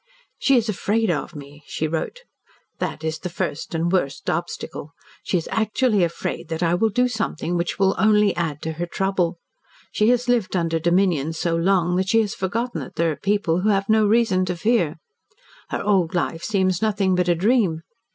[0.39, 2.21] "She is afraid of me," she wrote.
[2.79, 4.93] "That is the first and worst obstacle.
[5.21, 8.87] She is actually afraid that I will do something which will only add to her
[8.87, 9.37] trouble.
[9.91, 13.59] She has lived under dominion so long that she has forgotten that there are people
[13.61, 14.95] who have no reason for fear.
[15.69, 17.83] Her old life seems nothing but a dream.